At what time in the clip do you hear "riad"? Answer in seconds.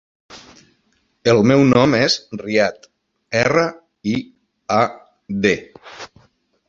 2.43-2.89